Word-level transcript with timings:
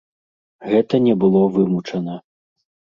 Гэта 0.71 1.01
не 1.09 1.15
было 1.27 1.45
вымучана. 1.59 2.21